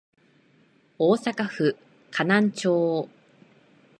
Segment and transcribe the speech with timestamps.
[0.97, 1.75] 大阪府
[2.11, 3.07] 河南町